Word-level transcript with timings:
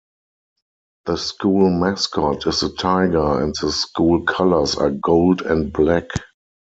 The 1.05 1.15
school 1.15 1.69
mascot 1.69 2.47
is 2.47 2.61
the 2.61 2.69
Tiger 2.73 3.39
and 3.43 3.53
the 3.61 3.71
school 3.71 4.23
colors 4.23 4.73
are 4.75 4.89
gold 4.89 5.43
and 5.43 5.71
black. 5.71 6.07